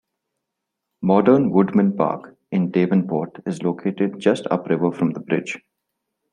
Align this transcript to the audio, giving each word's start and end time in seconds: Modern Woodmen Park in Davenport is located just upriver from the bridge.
Modern 1.03 1.51
Woodmen 1.51 1.95
Park 1.95 2.35
in 2.51 2.71
Davenport 2.71 3.39
is 3.45 3.61
located 3.61 4.17
just 4.17 4.47
upriver 4.49 4.91
from 4.91 5.11
the 5.11 5.19
bridge. 5.19 5.59